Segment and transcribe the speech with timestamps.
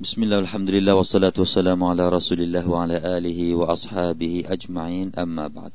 [0.00, 5.72] بسم الله الحمد لله والصلاة والسلام على رسول الله وعلى آله وأصحابه أجمعين أما بعد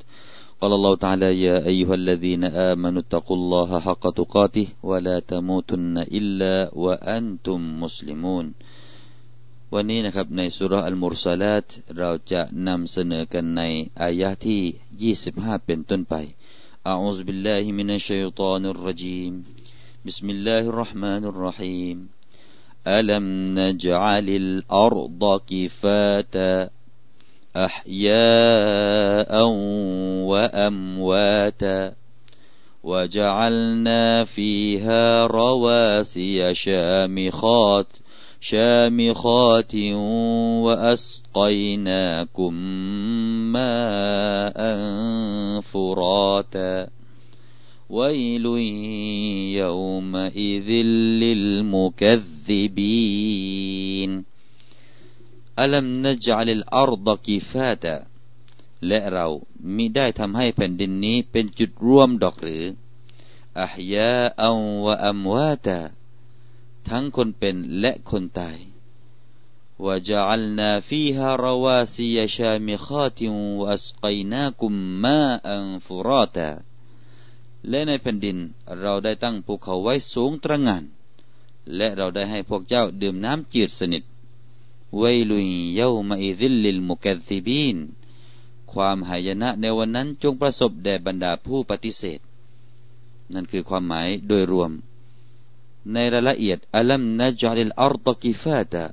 [0.60, 7.58] قال الله تعالى يا أيها الذين آمنوا اتقوا الله حق تقاته ولا تموتن إلا وأنتم
[7.82, 8.46] مسلمون
[9.74, 11.66] วันนี้นะครับในสุรอัลมุรซาลาต
[11.98, 13.62] เราจะนำเสนอกันใน
[14.02, 14.62] อายะที่
[15.14, 16.14] 25เป็นต้นไป
[16.92, 19.32] أعوذ بالله من الشيطان الرجيم
[20.08, 21.96] بسم الله الرحمن الرحيم
[22.87, 26.69] ألم نجعل الأرض كفاتا
[27.55, 29.47] أحياء
[30.27, 31.93] وأمواتا
[32.83, 37.87] وجعلنا فيها رواسي شامخات
[38.41, 39.75] شامخات
[40.65, 42.53] وأسقيناكم
[43.53, 44.59] ماء
[45.61, 46.87] فراتا
[47.90, 48.46] ويل
[49.60, 50.70] يومئذ
[51.22, 52.10] للمكذبين
[55.58, 57.96] ألم نجعل الأرض كفاتا
[58.86, 59.26] และเรา
[59.76, 62.64] มิได้ทำให้แผ่นดินนี้เป็นจุดร่วมดอกหรือ
[63.60, 65.80] อัพยาอัลวะอัมวาตา
[66.88, 68.58] ทั้งคนเป็นและคนตาย
[69.86, 71.02] วะจัลนาฟี
[77.69, 78.37] และในแผ่นดิน
[78.81, 80.83] เราได้ตั้งภูเขาไว้สูงตระหง่าน
[81.75, 84.03] และเราได้ให้พวกเจ้าดื่มน้ำจืดสนิท
[84.97, 87.77] ويل يومئذ للمكذبين
[88.71, 92.19] ความหายนะในวันนั้นจงประสบแด่บรรดาผู้ปฏิเสธ
[93.33, 94.71] นั่นคือความหมายโดยรวม
[95.93, 98.85] ในรายละเอียดألم نجعل الأرض كفاتا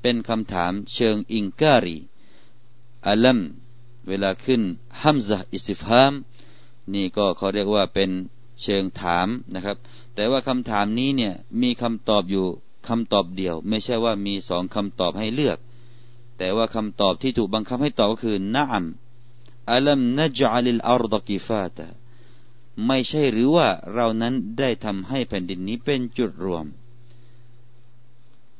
[0.00, 1.98] เป็นคำถามเชิงอิงการี
[3.08, 3.38] อัลัม
[4.08, 4.62] เวลาขึ้น
[5.00, 6.12] ฮัมซะอิสิฟฮาม
[6.94, 8.10] นี่ก็เขาเรียกว่าเป็น
[8.62, 9.76] เชิงถามนะครับ
[10.14, 12.46] แต่ว่าคำถามนี้เนี่ยมีคำตอบอยู่
[12.88, 15.58] คำตอบเดียว ไม่ใช่ว่ามีสองคำตอบให้เลือก
[16.38, 18.86] แต่ว่าคำตอบที่ถูกบังคับให้ตอบก็คือนะอัม
[19.70, 21.86] อัลัมนจัลิลอารดกิฟาตา
[22.86, 26.66] ไม่ใช่หรือว่าเรานั้นได้ทำให้แผ่นดินนี้เป็นจุดรวม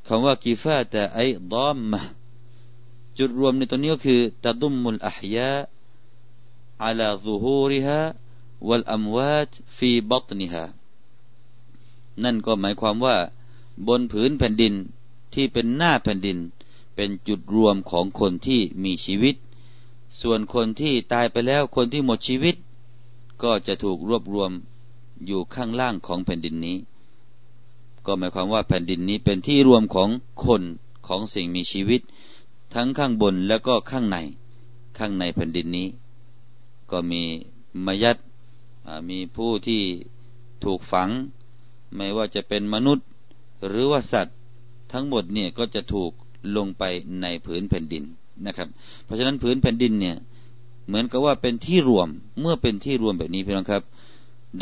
[0.07, 2.01] คำว่ากิฟาตาไอ้ดอมมะ
[3.19, 5.53] จุดรวมในตัวนี้ก็คือตะดุมมุลอัฮยา
[6.86, 8.02] على ظهورها
[8.68, 10.66] والأموات في بطنها
[12.24, 13.18] นั่นก็หมายความว่า
[13.88, 14.74] บนผืนแผ่นดิน
[15.34, 16.38] ที่เป็นหน้าแผ่นดิน
[16.96, 19.36] เป็นจุดรวมของคนที่มีชีวิต
[20.22, 22.56] ส่วนคนที่ตายไปแล้วคนที่หมดชีวิต
[23.44, 24.52] ก็จะถูกรวบรวม
[25.26, 26.78] อยู่ข้างล่างของแผ่นดินนี้
[28.06, 30.09] ก็หมายความว่าแผ่นดินนี้เป็นที่รวมของ
[30.46, 30.64] คน
[31.08, 32.02] ของสิ่งมีชีวิต
[32.74, 34.18] ทั้งข้างบนแล้วก็ข้างใน
[34.98, 35.88] ข้างในแผ่นดินนี้
[36.93, 37.23] ก็มี
[37.87, 38.17] มยัด
[39.11, 39.83] มีผู้ที่
[40.65, 41.11] ถูกฝัง
[41.97, 43.06] ไม่ว่าจะเป็นมนุษย์
[43.67, 44.39] หรือว่าสัตว์
[44.93, 46.11] ทั้งหมดเนี่ยก็จะถูก
[46.56, 46.84] ลงไป
[47.23, 48.05] ในผืนแผ่นดิน
[48.47, 48.69] นะครับ
[49.05, 50.17] เพราะฉะนั้นผืนแผ่นดินเนี่ย
[50.87, 52.09] เหมือนกับว่าเป็นที่รวม
[52.41, 53.83] เมื่อเป็นที่รวมแบบนี้พี่น้องครับ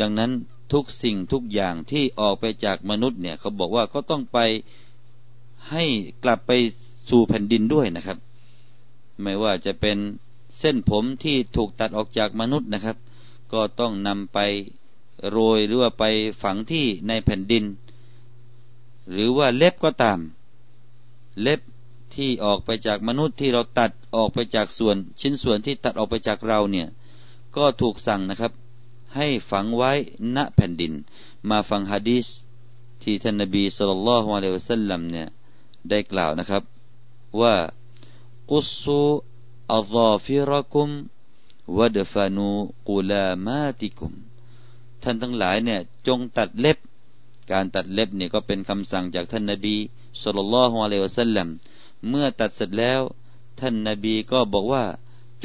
[0.01, 0.31] ดังนั้น
[0.73, 4.39] ทุกสิ่งทุกอย่างที่ออกไปจากมนุษย์เนี่ยเขาบอกว่าก็ต้องไป
[5.69, 5.83] ให้
[6.23, 6.51] กลับไป
[7.09, 8.17] สู่แผ่นดินด้วยนะครับ
[9.21, 9.97] ไม่ว่าจะเป็น
[10.59, 12.97] เส้นผมที่ถูกตัดออกจากมนุษย์นะครับ
[13.53, 14.39] ก็ต้องนำไป
[15.29, 16.03] โรยหรือว่าไป
[16.43, 17.63] ฝังที่ในแผ่นดิน
[19.11, 20.19] หรือว่าเล็บก็ตาม
[21.41, 21.61] เล็บ
[22.15, 26.87] ที่ออกไปจากมนุษย์ที่เราตัดออกไปจากส่วน ชิ้นส่วนที่ตัดออกไปจากเราเนี่ย
[27.57, 28.51] ก็ถูกสั่งนะครับ
[29.15, 29.91] ให้ฝังไว้
[30.35, 30.93] ณแผ่นดิน
[31.49, 32.25] มาฟังฮะดีษ
[33.03, 35.27] ที่ท่านนบีสุลต่านละฮ์อะลัยวะสัลลัมเนี่ย
[35.89, 36.63] ได้กล่าวนะครับ
[37.41, 37.55] ว่า
[38.51, 39.01] กุสู
[39.75, 40.89] อัลาฟิรกุม
[41.77, 42.49] วดฟานู
[42.89, 44.13] กุลามาติกุม
[45.03, 46.77] ท่านทั้งหลายเนี่ยจงตัดเล็บ
[47.51, 49.75] การตัดเล็บเนี่ยก็เป็นคำสั่งจากท่านนบี
[50.21, 51.47] สุลต่านละฮ์อะลัยวะสัลลัม
[52.07, 53.01] เมื่อตัดเสร็จแล้ว
[53.59, 54.85] ท่านนบีก็บอกว่า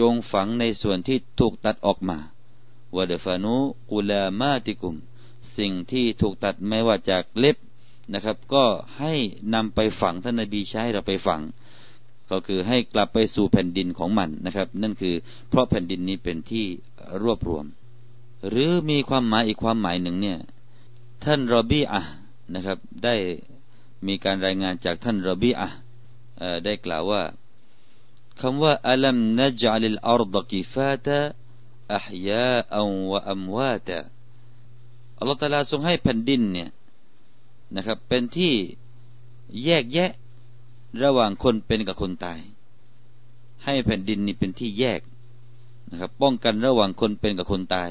[0.00, 2.18] จงฝังในส่วนที่ถูกตัดออกมา
[2.96, 3.54] วะดฟานู
[3.90, 4.94] กุลามาติกุม
[5.58, 7.56] สิ่งที่ถูกตัดไม่ว่าจากเล็บ
[8.12, 8.64] นะครับ ก็
[8.98, 9.14] ให้
[9.54, 11.40] นำไปฝังท่านนบีใช้เราไปฝัง
[12.34, 15.14] ก็คือให้กลับไปสู่แผ่นดินของมันนะครับ นั่นคือ
[15.48, 16.66] เพราะแผ่นดินนี้เป็นที่
[17.22, 17.64] รวบรวม
[18.48, 20.38] หรือมีความหมายอีกความหมายหนึ่งเนี่ย
[21.24, 22.00] ท่านรอบีอะ
[22.54, 23.14] นะครับ ได้
[24.06, 25.68] มีการรายงานจากท่านรอบีอะ
[26.64, 27.22] ได้กล่าวว่า
[28.40, 33.98] คำว่าألم نجعل الأرض كفاتا أحياء وأمواتا
[35.18, 36.70] อัลลอฮฺตาลาทรงให้แผ่นดินเนี่ย
[37.76, 38.54] นะครับ เป็นที่
[39.64, 40.10] แยกแยะ
[41.02, 42.40] ระหว่างคนเป็นกับคนตาย
[43.64, 45.00] ให้แผ่นดินนี้เป็นที่แยก
[45.90, 47.90] นะครับ ป้องกันระหว่างคนเป็นกับคนตาย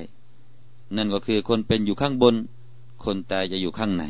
[0.95, 2.35] นั่นก็คือคนเป็นอยู่ข้างบน
[3.05, 4.03] คนตายจะอยู่ข้างใน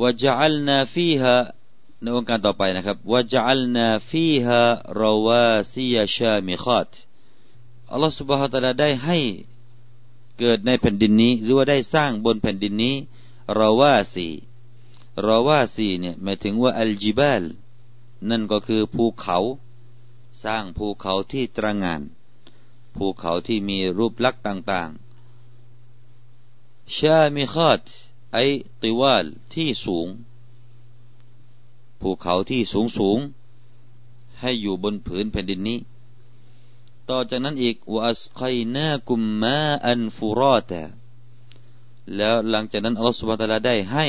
[0.00, 1.34] วะจัลนาฟีฮะ
[2.02, 4.60] ในองค์การต่อไปนะครับว่าจัลนาฟีฮา
[5.02, 6.90] ราวาซียชามิคาต
[7.92, 9.18] อัลลอฮฺสุบฮฺตะลาได้ให้
[10.38, 12.94] เกิดในแผ่นดินนี้ หรือว่าได้สร้างบนแผ่นดินนี้
[13.60, 14.28] ราวาซี
[15.26, 17.42] ราว่าซีเนี่ยหมายถึงว่าอัลจิบาล
[18.30, 19.38] นั่นก็คือภูเขา
[20.44, 22.02] สร้างภูเขาที่ตระงาน
[22.96, 25.04] ภูเขาที่มีรูปลักษณ์ต่างๆ
[26.96, 27.82] ชามิคาต
[28.32, 28.38] ไอ
[28.82, 29.24] ติวาล
[29.54, 30.08] ที่สูง
[32.00, 33.18] ภูเขาที่สูงสูง
[34.40, 35.78] ให้อยู่บนผืนแผ่นดินนี้
[37.10, 38.42] ต่อจากนั้นอีกวอัสไค
[38.76, 40.72] นากุมมาอันฟูรอต
[42.16, 44.06] แล้วหลังจากนั้นอัลลอฮฺสุบฮฺตะลาได้ให้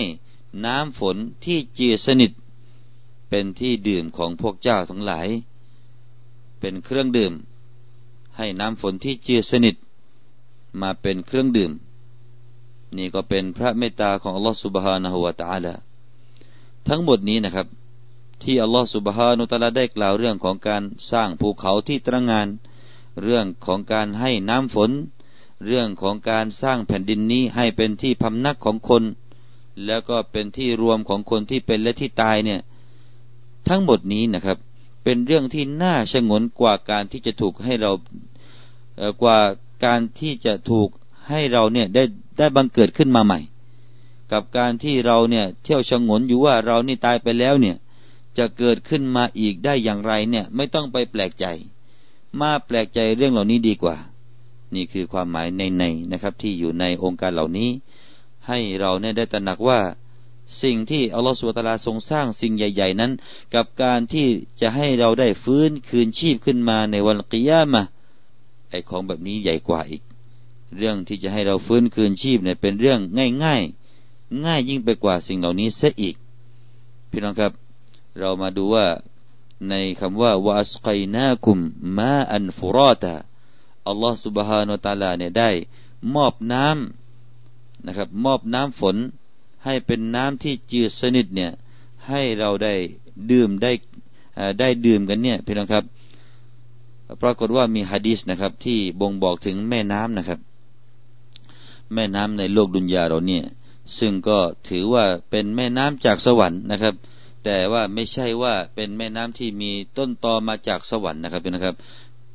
[0.65, 2.31] น้ำฝนที่เจือสนิท
[3.29, 5.27] เป็นที่ดื่มของพวกเจ้าทั้งหลาย
[6.59, 7.33] เป็นเครื่องดื่ม
[8.37, 9.75] ให้น้ำฝนที่เจือสนิท
[10.81, 11.71] มาเป็นเครื่องดื่ม
[12.97, 15.73] นี่ก็เป็นพระเมตตาของอัลลอฮฺสุบฮานะฮุวาตาละ
[16.87, 17.67] ทั้งหมดนี้นะครับ
[18.43, 22.47] ที่อัลลอฮฺสุบฮานุตะลาได้กล่าวเรื่องของการสร้างภูเขาที่ตระงาน
[23.23, 24.91] เรื่องของการให้น้ำฝน
[25.65, 29.03] เรื่องของการสร้างแผ่นดินนี้ให้เป็นที่พำนักของคน
[29.85, 32.59] แล้วก็เป็นที่รวมของคนที่เป็นและที่ตายเนี่ย
[33.67, 34.57] ทั้งหมดนี้นะครับ
[35.03, 37.91] เป็นเรื่องที่น่าชงนกว่าการที่จะถูกให้เรา
[39.21, 39.39] กว่า
[39.85, 40.89] การที่จะถูก
[41.29, 42.03] ให้เราเนี่ยได้
[42.37, 43.39] ได้บังเกิดขึ้นมาใหม่
[44.31, 47.75] กับการที่เราเนี่ยเที่ยวชงนอยู่ว่าเรานี่ตายไปแล้วเนี่ย
[48.37, 51.45] จะเกิดขึ้นมาอีกได้อย่างไรเนี่ยไม่ต้องไปแปลกใจ
[52.39, 53.97] มาแปลกใจเรื่องเหล่านี้ดีกว่า
[54.75, 57.69] นี่คือความหมายในในนะครับ ที่อยู่ในองค์การเหล่านี้
[58.48, 59.80] ให้เราเนี่ยได้ตระหนักว่า
[60.62, 63.12] สิ่งที่อัลลอฮฺสุบตาลาทรงสร้างสิ่งใหญ่ ๆ นั้น
[63.54, 64.26] กับการที่
[64.60, 67.82] จะให้เราได้ฟื้นคืนชีพขึ้นมาในวันกิยามะ
[68.70, 70.02] ไอของแบบนี้ใหญ่กว่าอีก
[70.76, 73.62] เรื่องที่จะให้เราฟื้นคืนชีพเนี่ยเป็นเรื่องง่ายง่าย
[74.44, 76.14] ง่ายยิ่งไปกว่าสิ่งเหล่านี้เสียอีก
[77.10, 77.52] พี่น้องครับ
[78.18, 78.86] เรามาดูว่า
[79.68, 81.58] ในคำว่าวาสไกนาคุม
[81.96, 83.14] มาอันฟุรอตา
[83.88, 85.50] อัลลอฮฺ سبحانه และ تعالى เนี่ยได้
[86.14, 87.03] มอบน้ำ
[87.87, 88.95] นะครับ มอบน้ำฝน
[89.65, 91.51] ให้เป็นน้ำที่จืดสนิทเนี่ย
[92.07, 92.73] ให้เราได้
[93.31, 93.71] ดื่มได้
[94.59, 95.83] ได้ดื่มกันเนี่ยพี่น้องครับ
[97.21, 100.39] ปรากฏว่ามีฮะดีษนะครับ ที่บ่งบอกถึงแม่น้ำนะครับ
[101.93, 103.43] แม่น้ำในโลกดุนยาเราเนี่ย
[103.99, 104.39] ซึ่งก็
[104.69, 106.93] ถือว่าเป็นแม่น้ำจากสวรรค์นะครับ
[107.45, 111.75] แต่ว่าไม่ใช่ว่าเป็นแม่น้ำที่มีต้นตอมาจากสวรรค์นะครับพี่นะครับ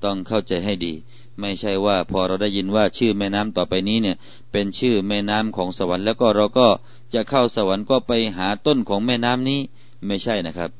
[0.04, 0.92] ต้องเข้าใจให้ดี
[1.40, 4.16] ไม่ใช่ว่าพอเราได้ยินว่าชื่อแม่น้ำต่อไปนี้เนี่ย
[4.52, 6.68] เป็นชื่อแม่น้ำของสวรรค์แล้วก็เราก็
[7.14, 9.60] จะเข้าสวรรค์ก็ไปหาต้นของแม่น้ำนี้
[10.06, 10.70] ไม่ใช่นะครับ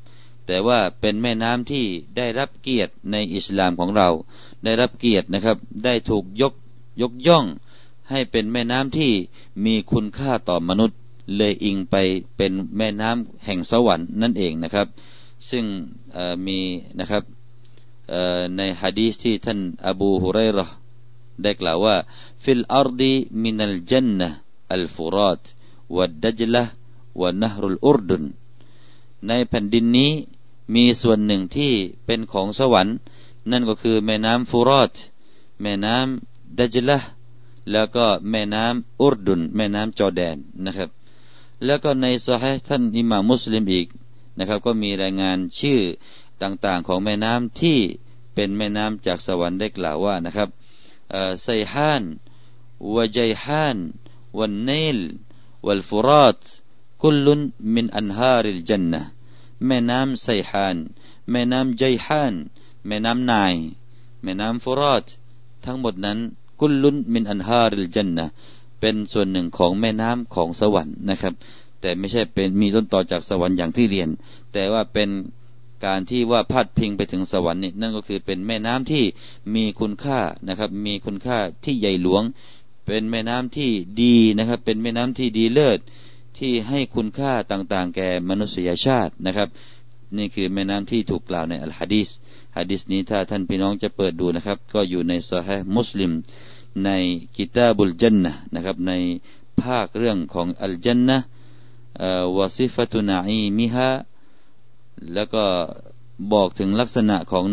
[0.47, 1.85] แต่ว่าเป็นแม่น้ำที่
[2.17, 4.09] ได้รับเกียรติในอิสลามของเรา
[4.63, 6.53] ได้รับเกียรตินะครับ ได้ถูกยก
[7.01, 7.45] ยกย่อง
[8.09, 9.11] ให้เป็นแม่น้ำที่
[9.65, 10.97] มีคุณค่าต่อมนุษย์
[11.37, 11.95] เลยอิงไป
[12.37, 14.87] เป็นแม่น้ำแห่งสวรรค์นั่นเองนะครับ
[15.49, 15.65] ซึ่ง
[16.47, 16.59] มี
[16.99, 17.23] นะครับ
[18.57, 19.59] ในฮะดีษที่ท่าน
[19.89, 20.71] อบูฮุไรร์
[21.41, 21.95] ได้กล่าวว่า
[22.43, 25.41] في الأرض من الجنة الفرات
[25.95, 28.23] والدجلة ونهر الأردن
[29.27, 30.11] ในแผ่นดินนี้
[30.75, 31.73] มีส่วนหนึ่งที่
[32.05, 32.95] เป็นของสวรรค์
[33.51, 34.93] นั่นก็คือแม่น้ำฟูรอต
[35.61, 36.97] แม่น้ำดัจละ
[37.71, 40.89] แล้วก็แม่น้ำอุรดุนแม่น้ำจอแดนนะครับ
[41.65, 43.87] แล้วก็ในสหท่านอิหม่ามุสลิมอีก
[44.37, 45.79] นะครับ ก็มีรายงานชื่อ
[46.43, 47.79] ต่างๆของแม่น้ำที่
[48.35, 50.49] เป็นแม่น้ำจากสวรรค์ได้กล่าวว่านะครับ
[51.43, 52.03] ไซฮาน
[52.95, 53.77] วะจัยฮาน
[54.39, 54.99] วันเนล
[55.65, 56.37] วัลฟุรอต
[57.01, 57.41] คุลุน
[57.75, 59.01] มินอันฮาริลจันนะ
[59.67, 60.77] แม่น้ำไซฮาน
[61.31, 62.33] แม่น้ำใจฮาน
[62.87, 63.55] แม่น้ำนาย
[64.23, 65.05] แม่น้ำฟุรอต
[65.65, 66.19] ทั้งหมดนั้น
[66.59, 68.25] กุลลุนมินอันฮาริลจันนะ
[68.79, 71.33] เป็นส่วนหนึ่งของแม่น้ำของสวรรค์นะครับ
[71.81, 74.09] แต่ไม่ใช่เป็นมีต้นต่อจากสวรรค์อย่างที่เรียน
[74.53, 75.09] แต่ว่าเป็น
[75.85, 79.03] การที่ว่าพาดพิงไปถึงสวรรค์นี่นั่นก็คือเป็นแม่น้ำที่
[79.55, 82.23] มีคุณค่านะครับ มีคุณค่าที่ใหญ่หลวง
[82.85, 83.71] เป็นแม่น้ำที่
[84.01, 85.79] ดีนะครับ เป็นแม่น้ำที่ดีเลิศ
[86.37, 89.47] ที่ให้คุณค่าต่างๆ แก่มนุษยชาตินะครับ
[90.17, 92.09] นี่คือแม่น้ำที่ถูกกล่าวในอัลฮะดีษ
[92.57, 96.11] ฮะดิษนี้ถ้าท่านพี่น้องจะเปิดดูนะครับ ก็อยู่ในซอฮีมุสลิม
[96.85, 96.89] ใน
[97.35, 98.93] กิตาบุลจันนะนะครับ ใน
[99.61, 101.17] ภาคเรื่องของอัลจันนะ
[102.37, 103.89] วาซิฟตุนาอีมิฮะ
[105.13, 105.43] แล้วก็
[106.33, 107.45] บอกถึงลักษณะของ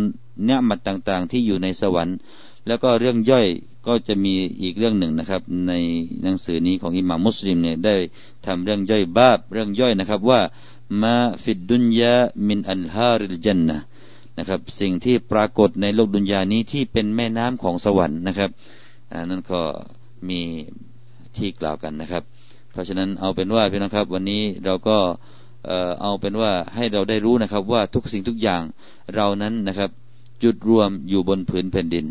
[0.45, 2.17] เนื้อมัดต่างๆ ที่อยู่ในสวรรค์
[2.67, 3.47] แล้วก็เรื่องย่อย
[3.87, 5.73] ก็จะมีอีกเรื่องหนึ่งนะครับ ใน
[6.23, 7.97] หนังสือนี้ของอิหม่ามมุสลิมเนี่ยได้
[8.47, 10.40] ทำเรื่องย่อยบาบเรื่องย่อยนะครับว่า
[11.02, 12.14] มาฟิดดุนยา
[12.49, 13.78] มินอัลฮาริลจันนะ
[14.38, 18.50] นะครับสิ่งที่ปรากฏในโลกดุนยานี้ที่เป็นแม่น้ำของสวรรค์นะครับ
[19.12, 19.61] อันั่นก็
[20.28, 20.40] มี
[21.37, 22.23] ที่กล่าวกันนะครับ
[22.73, 24.99] เพราะฉะนั้นเอาเป็นว่าพี่น้องครับ วันนี้เราก็
[26.03, 28.62] เอาเป็นว่าให้เราได้รู้นะครับ ว่าทุกสิ่งทุกอย่าง
[29.15, 29.91] เรานั้นนะครับ
[30.43, 32.07] จุดรวมอยู่บนผืนแผ่นดิน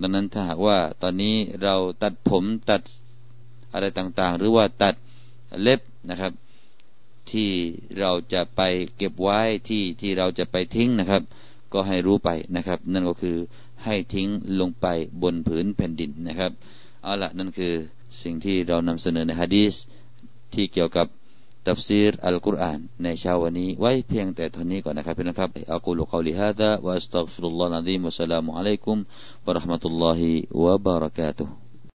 [0.00, 2.80] ดังนั้นถ้าหากว่าตอนนี้เราตัดผมตัด
[3.72, 4.94] อะไรต่างๆ หรือว่าตัด
[5.62, 5.80] เล็บ
[6.10, 6.32] นะครับ
[7.30, 7.50] ที่
[8.00, 8.60] เราจะไป
[8.96, 11.22] เก็บไว้ที่ที่เราจะไปทิ้งนะครับ
[11.72, 13.36] ก็ให้รู้ไปนะครับ นั่นก็คือ
[13.84, 14.28] ให้ทิ้ง
[14.60, 14.86] ลงไป
[15.22, 16.50] บนผืนแผ่นดินนะครับ
[17.02, 17.72] เอาละนั่นคือ
[18.22, 19.74] สิ่งที่เรานำเสนอในฮะดีษ
[20.54, 21.06] ที่เกี่ยวกับ
[21.68, 28.96] ตัฟซีรอัลกุรอานในเช้าวันนี้ไว้เพียงแต่เท่านี้ก่อนนะครับพี่นะครับอักูลุกาวลิฮะดะวะอัสตัฆฟิรุลลอฮ์นะดีมุสลามุอะลัยกุม
[29.46, 30.30] วะราะห์มะตุลลอฮิ
[30.62, 31.61] วะบารักาตุฮ์